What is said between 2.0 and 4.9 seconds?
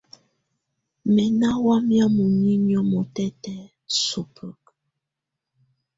muninyǝ́ mutɛtɛ̀á subǝkǝ.